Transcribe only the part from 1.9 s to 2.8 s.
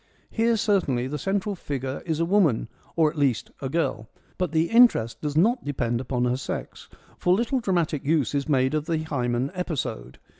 is a woman,